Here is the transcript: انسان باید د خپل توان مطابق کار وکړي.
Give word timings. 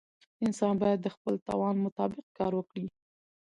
انسان 0.45 0.73
باید 0.81 0.99
د 1.01 1.07
خپل 1.15 1.33
توان 1.47 1.75
مطابق 1.85 2.25
کار 2.37 2.51
وکړي. 2.55 2.85